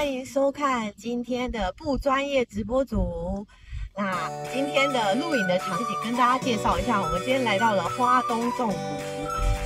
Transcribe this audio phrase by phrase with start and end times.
[0.00, 3.46] 欢迎收看今天的不专业直播组。
[3.94, 8.78] 那今天的录影的场景跟大家介绍一下，我们今天来到了花东纵谷。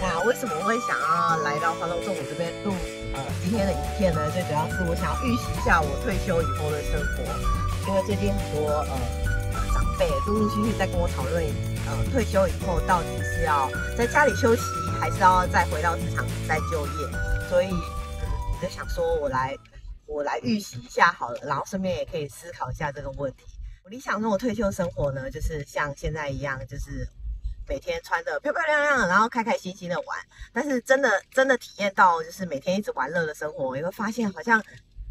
[0.02, 2.72] 那为什么会想要来到花东纵谷这边录
[3.14, 4.28] 呃今天的影片呢？
[4.32, 7.22] 最主要是我想要预习一下我退休以后的生活，
[7.86, 8.98] 因为最近很多呃
[9.72, 11.44] 长辈陆陆续续在跟我讨论，
[11.86, 14.62] 呃退休以后到底是要在家里休息，
[14.98, 17.08] 还是要再回到职场再就业，
[17.48, 19.56] 所以我就想说我来
[20.14, 23.42] 我来预习一下好了，然后顺便也可以思考一下这个问题。
[23.82, 27.04] 我理想中的退休生活呢，就是像现在一样，就是
[27.68, 30.18] 每天穿的漂漂亮亮，然后开开心心的玩。
[30.52, 34.62] 但是真的真的体验到，就是每天一直玩乐的生活，你会发现好像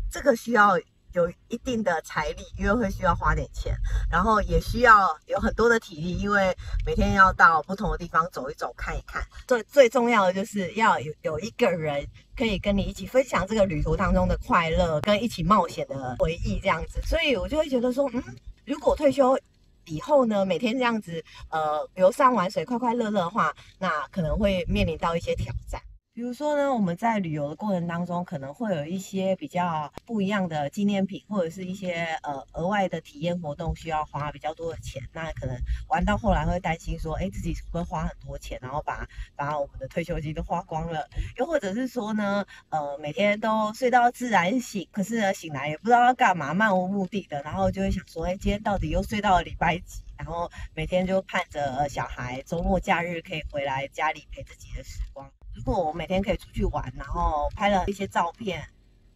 [0.09, 0.79] 这个需要
[1.13, 3.75] 有一定的财力，因为会需要花点钱，
[4.11, 9.23] 然后也需要有很多的体力，因为每天要到不同的地方走一走、看一看。
[9.47, 17.01] 最最重要的就是要有有一个人可以跟你一起分享这个旅途当中的快乐，跟一起冒险的回忆这样子。
[17.05, 18.23] 所以我就会觉得说，嗯。
[18.65, 19.37] 如果退休
[19.83, 25.81] 以后呢，每天这样子，呃，游山玩水、快快乐乐的话，那可能会面临到一些挑战。
[26.15, 35.01] 比如说呢，我们在旅游的过程当中，可能会有一些比较不一样的纪念品，或者是一些呃额外的体验活动，需要花比较多的钱。
[35.11, 41.09] 那可能玩到后来会担心说，哎，自己会花很多钱，然后把把我们的退休金都花光了？
[41.37, 50.03] 又或者是说呢，呃，每天都睡到自然醒，可是呢醒来也不知道要干嘛，漫无目的的，然后就会想说，哎，今天到底又睡到了礼拜几？
[50.15, 55.27] 然后每天就盼着小孩周末假日可以回来家里陪自己的时光。
[55.55, 58.67] 如果我每天可以出去玩，然后拍了一些照片，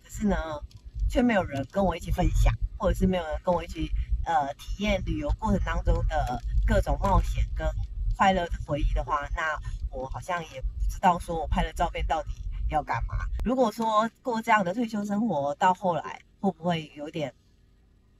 [0.03, 0.37] 可是呢，
[1.09, 3.91] 却没有人跟我一起分享，或者是没有人跟我一起
[4.25, 7.67] 呃体验旅游过程当中的各种冒险跟
[8.15, 9.59] 快乐的回忆的话，那
[9.91, 12.29] 我好像也不知道说我拍的照片到底
[12.69, 13.15] 要干嘛。
[13.43, 17.33] 如果说过这样的退休生活，到后来会不会有点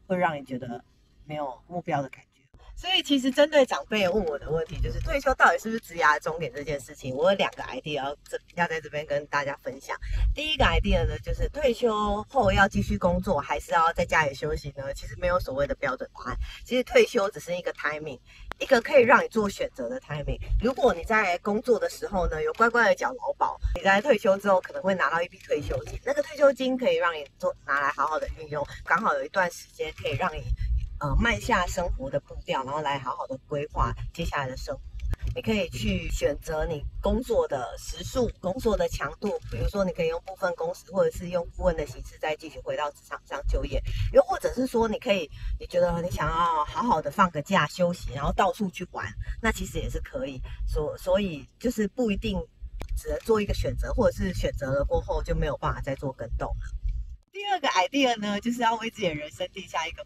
[0.08, 0.84] 会让你觉得
[1.26, 2.37] 没有目标的感觉？
[2.78, 9.98] 所以其实针对长辈问我的问题，就是退休到底是不是职涯终点这件事情，我有两个 idea 要这要在这边跟大家分享。
[10.36, 14.94] 第一个 idea 呢，就是退休后要继续工作，还是要在家里休息呢？
[14.94, 16.38] 其实没有所谓的标准答案。
[16.64, 18.20] 其实退休只是一个 timing，
[18.60, 20.40] 一个可以让你做选择的 timing。
[20.62, 30.44] 如果你在工作的时候呢，有乖乖的缴劳保，你在退休之后可能会拿到一笔退休金，那个退休金可以让你做拿来好好的运用，刚好有一段时间可以让你。
[31.00, 34.82] 呃，慢下生活的步调，然后来好好的规划接下来的生活。
[35.36, 43.82] 你可以去选择你工作的时数、工作的强度，比如说你可以用部分工时，或者是用顾问的形式再继续回到职场上就业。
[44.14, 49.06] 又或者是说，你可以，你觉得你想要好好的放个假休息，然后到处去玩，
[49.42, 50.42] 那其实也是可以。
[50.66, 52.40] 所所以就是不一定
[52.96, 56.66] 只能做一个选择，或者是选择了过后就没有办法再做跟动了。
[57.32, 60.04] 第二个 idea 呢，就是要为自己的人生定下一个。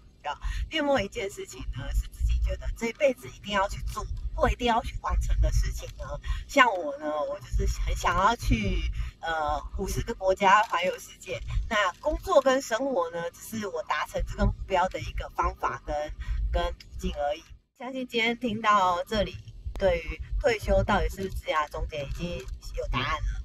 [0.69, 6.05] 有没有一件事情呢，是自己觉得这辈子一定要去做，或一定要去完成的事情呢？
[6.47, 8.81] 像我呢，我就是很想要去
[9.19, 11.41] 呃五十个国家环游世界。
[11.69, 15.95] 那工作跟生活呢，只是我达成这个目标的一个方法跟
[16.51, 17.43] 跟途径而已。
[17.77, 19.35] 相信今天听到这里，
[19.79, 22.27] 对于退休到底是不是职业终点，已经
[22.77, 23.40] 有答案了。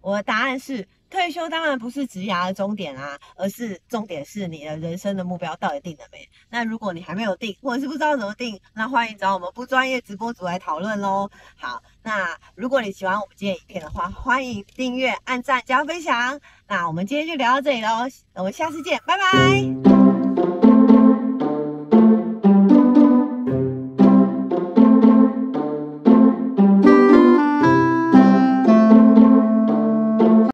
[0.00, 0.86] 我的答案是。
[1.10, 6.18] 退休当然不是职涯的终点啊，而是重点是你的人生的目标到底定了没？
[6.48, 11.28] 那如果你还没有定，或者是不知道怎么定，那欢迎找我们不专业直播组来讨论喽。
[11.56, 16.38] 好，那如果你喜欢我们今天影片的话，欢迎订阅、按赞、加分享。
[16.68, 19.89] 那我们今天就聊到这里喽，我们下次见，拜拜。